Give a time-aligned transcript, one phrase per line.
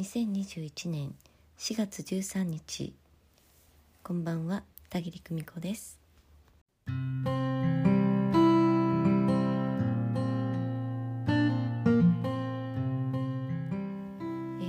[0.00, 1.14] 2021年
[1.58, 2.94] 4月13日。
[4.02, 6.00] こんばんは田切久美子です。
[6.88, 6.92] え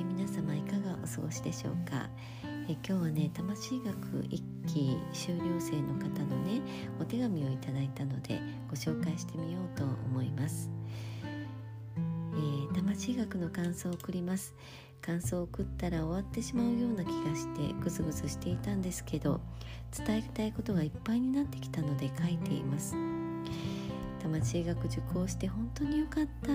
[0.04, 2.10] 皆様いかがお過ごしでしょうか、
[2.68, 3.96] え今日はね魂学
[4.30, 6.62] 一期修了生の方のね
[7.00, 10.70] お手紙をいただいたのでご紹介してみようと思います、
[12.34, 14.56] えー魂学の感想を送ります。
[15.02, 19.42] 感想を送ったら終わってしまうような気がしてぐずぐずしていたんですけど
[19.96, 22.96] 伝えたいことがいっぱいになってきたので書いています。
[24.22, 26.52] 魂学受講して本当に良かった。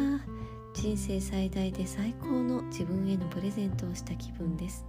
[0.73, 4.85] 人生最大で最高の自分へのプレゼントをした気分です。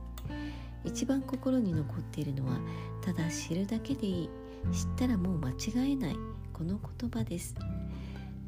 [0.84, 2.60] 一番心に残っているのは
[3.02, 4.30] ただ知るだけでいい。
[4.71, 6.16] 知ったらもう間違えない。
[6.54, 7.55] この言葉です。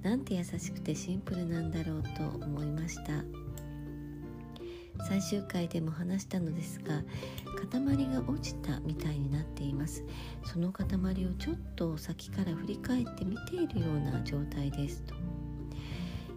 [0.01, 3.38] なんて優しくてシンプルなんだろうと思いました。
[5.07, 7.03] 最終回でも話したのですが
[7.71, 10.03] 塊が落ちたみたいになっています。
[10.45, 15.01] その塊をちょっと先から振り返って見ているような状態です。
[15.03, 15.15] と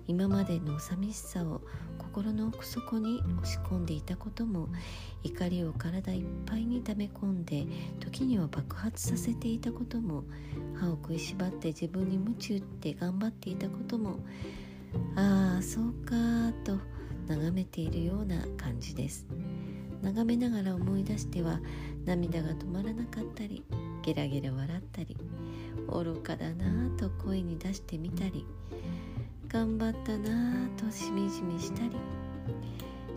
[0.08, 1.60] 今までの寂しさを
[1.98, 4.68] 心の奥底に押し込んでいたことも
[5.22, 7.66] 怒りを体いっぱいに溜め込んで
[8.00, 10.24] 時には爆発させていたことも
[10.74, 14.18] 歯を食いしばって自分に鞭打って頑張っていたことも
[15.16, 16.14] ああそうか
[16.64, 16.78] と
[17.28, 19.26] 眺めているような感じです。
[20.02, 21.60] 眺めながら思い出しては
[22.04, 23.64] 涙が止まらなかったり
[24.02, 25.16] ゲラゲラ笑ったり
[25.88, 28.44] 愚かだなぁと声に出してみたり
[29.46, 31.90] 頑張ったなぁとしみじみしたり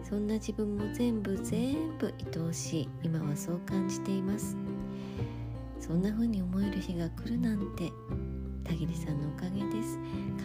[0.08, 4.56] そんな自分も全部全部愛おしい今はそう感じています。
[5.80, 7.92] そんな風に思える日が来るなんて
[8.64, 9.98] 田切さんのおかげです。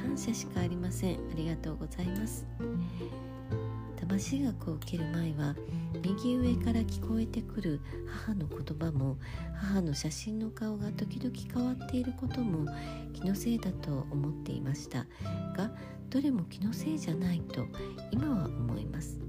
[0.02, 1.14] 感謝しかありません。
[1.16, 2.46] ありがとうございます。
[4.10, 5.54] 魂学を受ける前は
[6.02, 7.80] 右上から聞こえてくる
[8.26, 9.16] 母の言葉も
[9.54, 12.66] 母の写真の顔が時々変わっていることも
[13.14, 15.06] 気のせいだと思っていました。
[15.56, 15.70] が
[16.08, 17.68] どれも気のせいじゃないと
[18.10, 19.20] 今は思います。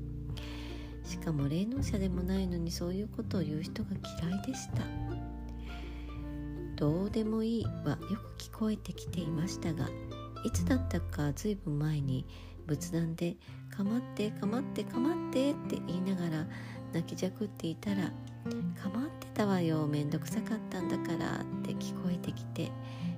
[1.04, 3.90] しかも霊能者でもないのにそういうことを言う人が
[4.20, 4.82] 嫌いでした。
[6.76, 9.88] どうでもいいはよく聞こえてきていましたが
[10.44, 12.26] いつだったかずいぶん前に
[12.68, 13.38] 仏壇で
[13.70, 16.48] 「かまってかまってかまって」って言いながら
[16.94, 18.12] 泣きじゃくっていたら
[18.82, 22.72] 「かまってたわよめんどくさかったんだから」って聞こえてきて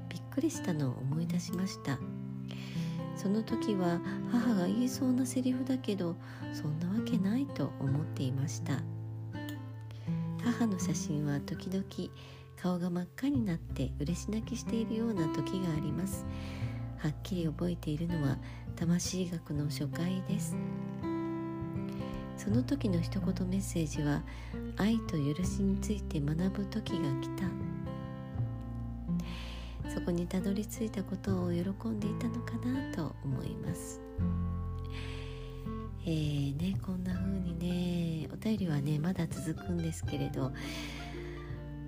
[0.10, 2.00] びっくりしたのを思い出しました。
[3.16, 4.02] その時は
[4.32, 6.16] 母が言いそうなセリフだけど
[6.52, 8.82] そんなわけないと思っていました。
[10.44, 11.86] 母の写真は時々
[12.58, 16.26] 顔が真っ赤になって嬉し泣きしているような時があります。
[17.04, 18.38] はっきり覚えているのは
[18.78, 20.56] 魂学の初回です。
[22.38, 24.24] その時の一言メッセージは
[24.78, 27.44] 愛と許しについて学ぶ時が来た。
[29.94, 31.60] そこにたどり着いたことを喜
[31.90, 34.00] んでいたのかなと思います。
[36.06, 40.54] えーね、こんな風にねお便りはねまだ続くんですけれど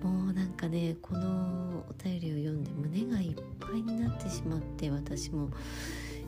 [0.03, 5.49] もうなんかねこのお便りを読んで胸がいっぱいになってしまって私も、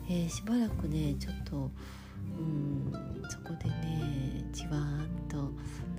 [0.08, 1.70] えーしばらくねちょっと
[2.38, 2.92] うん
[3.28, 5.50] そこでねじわーっと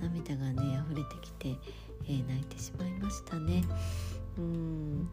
[0.02, 1.48] 涙がね溢れてきて、
[2.04, 3.62] えー泣いてしまいましたね。
[4.38, 5.08] うん。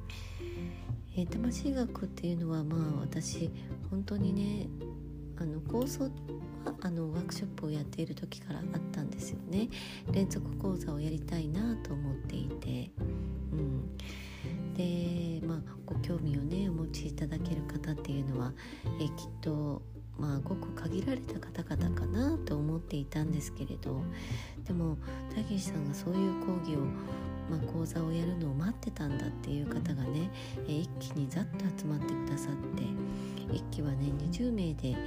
[1.15, 3.49] えー魂学っていうのはまあ私
[3.89, 4.67] 本当にね
[5.39, 6.09] あの構想は
[6.81, 9.69] あのワークショップをやっている時からあったんですよね。
[10.11, 11.66] 連続講座をやりたいな
[23.37, 24.01] ですけれど
[24.65, 24.97] でも
[25.35, 26.79] 大岸さんがそういう講義を
[27.49, 30.29] まあ、講座をやるのを待ってたんだっていう方がね、
[30.67, 32.83] えー一気にざっと集まってくださって
[33.55, 34.97] 一期はね20名で、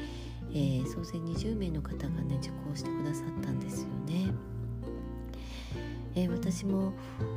[0.50, 4.33] えー総勢20名の方がね受講してくださったんですよね。
[6.15, 6.94] えー私も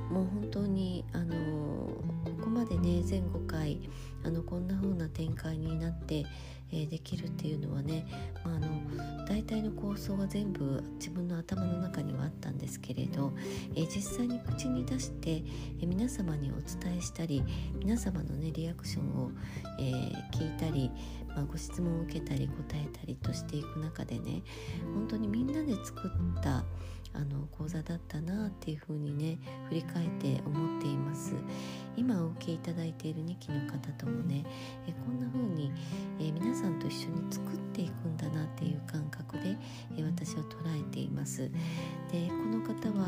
[0.09, 1.83] もう本当にあのー
[2.23, 3.81] ここまでね前5回
[4.23, 6.25] あのこんな風な展開になって、
[6.73, 8.05] えできるっていうのはね、
[8.43, 8.67] まあ、あの
[9.25, 13.31] 大体の構想は全部自分の頭の中にはあったんですけれど、
[13.75, 15.43] え実際に口に出して、
[15.81, 17.43] え皆様にお伝えしたり
[17.75, 19.31] 皆様のねリアクションを、
[19.79, 19.83] え
[20.31, 20.91] 聞いたり、
[21.29, 24.43] まあ、ご質問を受けたり答えたりとしていく中でね
[24.93, 26.63] 本当にみんなで作った
[27.15, 29.37] あの講座だったなっていうふうにね
[29.69, 31.35] 振り返って思っています。
[32.03, 34.43] 今お受けいただいている2期の方ともね
[34.85, 35.71] えこんな風に、
[36.19, 39.55] え皆さんと一緒に作っていくんだなっていう感覚で、
[39.97, 41.49] え私は捉えています。
[42.11, 43.07] でこの方は、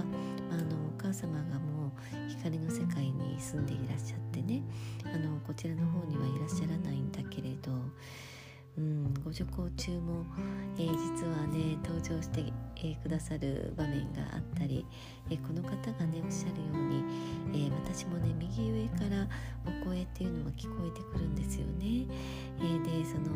[0.49, 4.63] あ、のお母様がもう光の世界に住んでいらっしゃってね
[5.03, 7.73] あのこちらの方にはいらっしゃらないんだけれど
[8.77, 10.25] うん、ご受講中も、
[10.77, 12.43] えー、実はね登場して、
[12.77, 14.85] えー、くださる場面があったり、
[15.29, 17.03] えー、この方がねおっしゃるように、
[17.67, 19.27] え私もね右上から
[19.65, 22.05] お声っていうのは聞こえてくるんですよね。
[22.59, 23.31] えでその、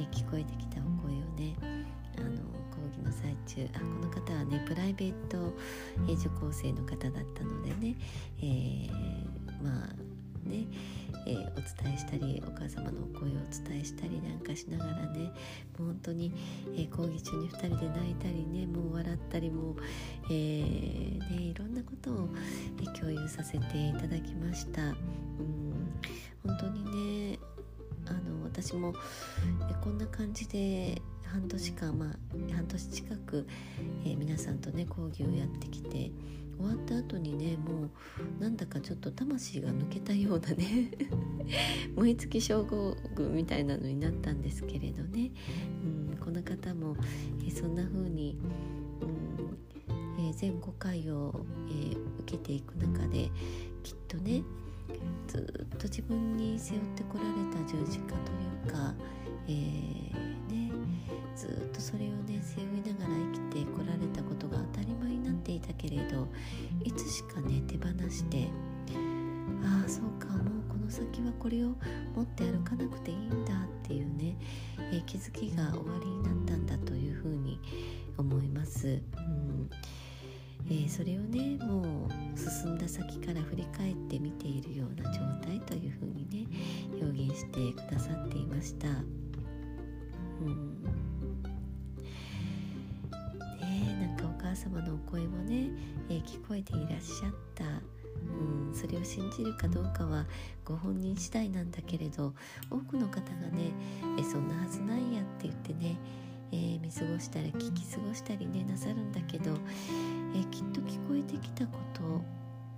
[0.00, 1.54] え聞こえてきたお声をね
[2.18, 5.52] あの講義の最中あこの方はねプライベート、
[6.08, 7.96] え受講生の方だったのでね、
[8.42, 8.88] え
[9.62, 10.11] まあ
[10.42, 10.66] ね、
[11.26, 11.54] えー、お
[11.84, 15.32] 伝えしたりお母様のお声をお伝えしたりなんかしながらね
[15.78, 16.32] もう本当に、
[16.74, 19.76] えー、講義中に2人で泣いたりねもう笑ったりもう、
[20.30, 22.28] えー、ね、いろんなことを、
[22.80, 24.82] え共有させていただきました。
[24.82, 24.94] うん
[26.44, 27.38] 本当にね
[28.06, 28.94] あの私も、
[29.70, 31.00] えこんな感じで
[31.32, 32.08] 半年間、まあ、
[32.54, 33.46] 半年近く、
[34.04, 36.10] え皆さんとね講義をやってきて
[36.58, 37.90] 終わった後にねも
[38.38, 40.90] うなんだかちょっと魂が抜けたようなね
[41.96, 45.30] 燃え尽き症候群みたいなのになったんですけれどね、
[45.84, 46.96] うん、この方も、
[47.44, 48.36] えそんな風に、
[49.00, 53.30] うんえー、全5回を、えー、受けていく中で
[53.82, 54.42] きっとね
[55.26, 58.94] ずっと自分に背負ってこられた十字架というか、
[59.48, 60.61] えー、ね、
[61.36, 66.28] ずっとそれをね背負いながら生きてこられたことが当たり前になっていたけれど
[66.84, 68.48] いつしかね手放して
[69.64, 71.74] ああそうかもうこの先はこれを
[72.14, 74.36] 持って歩かなくていいんだっていうね、
[74.92, 77.60] えー、気づきが終わりになったんだというふうに
[78.16, 78.88] 思います。
[78.88, 79.70] うん
[80.70, 86.46] えー、それをねもう進んだ先から振り返って見ているような状態というふうにね
[87.00, 89.21] 表現してくださっていました。
[94.62, 95.70] 様のお声もね、
[96.08, 100.24] えー、聞こえていらっしゃった、うん、それを信じるかどうかは
[100.64, 102.32] ご本人次第なんだけれど
[102.70, 103.72] 多くの方がね
[104.18, 105.96] 「えそんなはずないや」って言ってね
[106.52, 109.52] え、見過ごしたり聞き過ごしたりねなさるんだけど、
[110.34, 112.02] え、きっと聞こえてきたこと、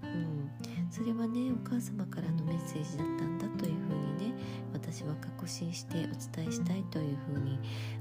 [0.04, 0.48] うん、
[0.90, 4.34] それはねお母様からのメッセージだったんだというふうにね
[4.72, 7.58] 私は確信してお伝えしたいというふうに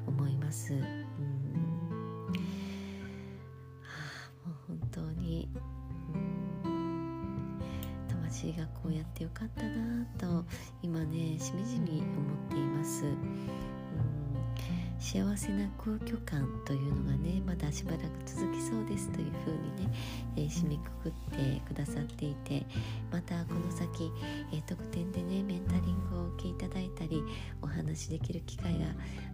[0.08, 0.74] 思います。
[0.74, 1.43] うん
[9.14, 10.44] ってよかったなと
[10.82, 13.04] 今ねしみじみ思っています。
[15.04, 19.94] 幸せな空虚感というのがねまだしばらく続きそうですというふうにね、
[20.38, 22.66] えー、締めくくってくださっていて
[23.12, 24.14] またこの先、
[24.54, 27.22] えー、特典でねメンタリングをお受けいただいたり
[27.62, 28.86] お話しできる機会が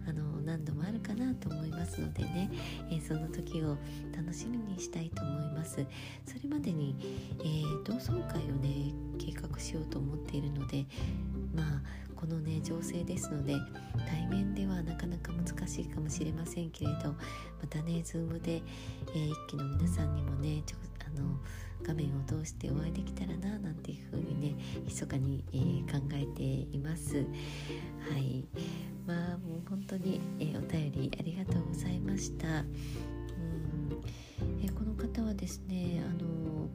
[0.08, 2.50] あの何度もあるかなと思いますのでね、
[2.90, 3.76] えー、その時を
[4.16, 5.86] 楽しみにしたいと思います。
[6.26, 6.96] それまでに、
[7.44, 10.86] え同窓会をね計画しようと思っているので
[11.54, 11.82] まあ
[12.20, 13.54] このね情勢ですので
[14.06, 17.16] 対面ではなかなか難しいかもしれませんけれどま
[17.68, 20.76] たね Zoom で、えー、一期の皆さんにもねちょ
[21.06, 21.38] あの
[21.82, 27.16] 画面を通してお会いできたらななんていうふうにね密かに、えー、考えています。
[27.16, 28.44] はい。
[29.06, 32.46] まあもう本当に、えー、お便りありがとうございました。
[32.46, 32.64] うん、
[34.62, 36.68] えー、この方はですねあの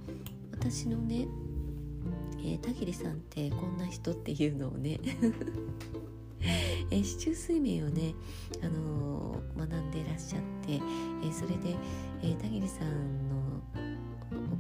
[0.52, 1.28] 私のね
[2.46, 5.00] えー、田切さんってこんな人っていうのをね
[6.92, 8.14] えー、市中水面をね、
[8.62, 11.76] あのー、学んでいらっしゃって、えー、それで、
[12.22, 13.36] えー、田切さんの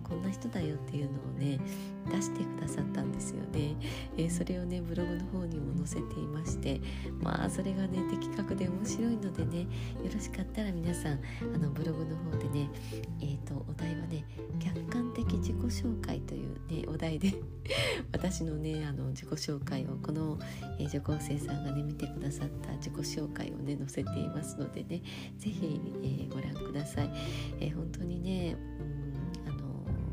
[0.03, 1.59] こんな人だよっていうのをね
[2.11, 3.75] 出してくださったんですよね、
[4.17, 6.79] えー、それをねブログの方にも載せていまして
[7.21, 9.67] まあそれがね的確で面白いのでねよ
[10.13, 11.19] ろしかったら皆さん
[11.55, 12.69] あのブログの方でね
[13.19, 14.23] えっ、ー、とお題はね
[14.59, 15.99] 客観的自己紹
[17.09, 17.35] 介というねお題で
[18.11, 20.39] 私のねあの自己紹介をこの、
[20.79, 25.01] え、受講生さんがね見てくださった自己紹介をね載せていますのでね
[25.37, 27.09] 是非、えー、ご覧ください、
[27.59, 29.05] え本当にね、うん
[29.47, 29.57] あの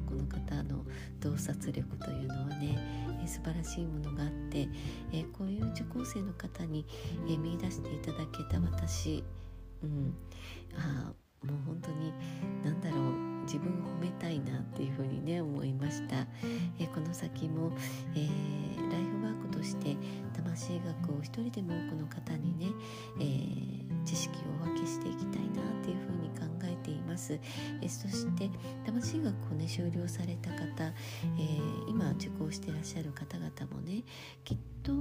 [0.06, 0.84] この方の
[1.20, 2.76] 洞察力というのはね、
[3.20, 4.68] えー、素晴らしいものがあって、
[5.12, 6.84] え、こういう受講生の方に、
[7.26, 9.25] えー、見出していただけた私、
[9.82, 10.14] うん、
[10.76, 11.12] あ
[11.46, 12.12] もう本当に
[12.64, 16.26] 何だろう自分を褒めたいなっていうふうにね思いました、
[16.78, 17.72] えこの先も、
[18.14, 18.28] え
[18.90, 19.96] ライフワークとして
[20.34, 22.66] 魂学を一人でも多くの方にね、
[23.20, 27.38] え知識をお分けしていきたいなっていうふうに考えています。
[27.80, 28.50] えそして
[28.84, 34.02] 魂学をね修了された方、えー、今受講してらっしゃる方々もね
[34.44, 34.92] きっと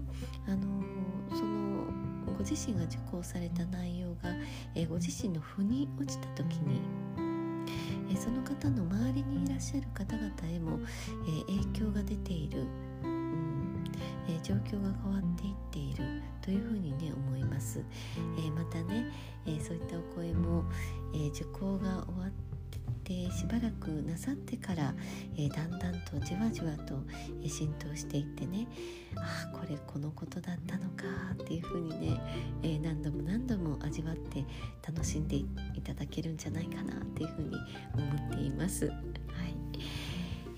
[0.48, 0.84] あの
[1.30, 4.34] そのご自身が受講された内容が、
[4.76, 6.82] え、ご自身の腑に落ちた時に
[8.12, 10.80] えその方の周りにいらっしゃる方々へも、
[11.28, 11.42] え
[11.72, 12.66] 影響が出ている、
[13.04, 13.84] うん。
[14.28, 16.22] え状況が変わっていっている。
[16.42, 17.84] というふうにね思います、
[18.38, 19.06] えまたね、
[19.46, 20.64] えそういったお声も、
[21.14, 24.94] え受講が終わってしばらくなさってから、
[25.36, 26.96] えー、だんだんとじわじわと、
[27.42, 28.68] えー、浸透していってね
[29.16, 31.04] ああこれこのことだったのか
[31.34, 32.22] っていうふうにね、
[32.64, 34.46] えー、何度も何度も味わって
[34.88, 37.58] 楽しんでいっていただけるんじゃないかなっていうふうに
[37.96, 38.88] 思っています。
[38.88, 39.02] はい。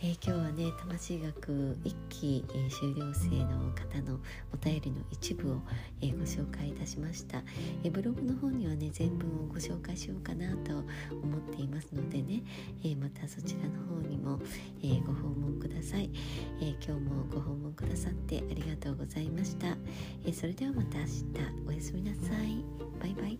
[0.06, 4.20] えー、今日はね魂学一期、えー、修了生の方の
[4.54, 5.62] お便りの一部を、
[6.02, 7.42] えー、ご紹介いたしました、
[7.86, 12.44] えブログの方にはね全文をご紹介しようかなと思っていますのでね、
[12.84, 14.42] えまたそちらの方にも、
[14.84, 16.10] えご訪問ください、
[16.60, 19.78] え今日もご訪問くださってありがとうございました、
[20.26, 21.24] えそれではまた明日。
[21.66, 22.66] おやすみなさい。
[23.00, 23.40] バイバイ。